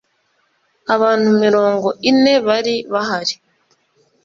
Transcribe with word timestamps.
Abantu 0.95 1.29
mirongo 1.43 1.87
ine 2.09 2.33
bari 2.47 2.75
bahari 2.93 3.35